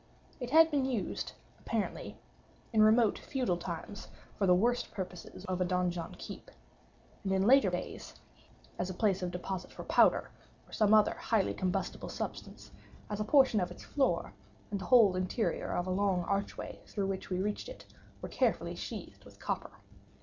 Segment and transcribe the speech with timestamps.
[0.39, 2.17] It had been used, apparently,
[2.73, 6.49] in remote feudal times, for the worst purposes of a donjon keep,
[7.23, 8.15] and, in later days,
[8.79, 10.31] as a place of deposit for powder,
[10.67, 12.71] or some other highly combustible substance,
[13.11, 14.33] as a portion of its floor,
[14.71, 17.85] and the whole interior of a long archway through which we reached it,
[18.23, 19.69] were carefully sheathed with copper.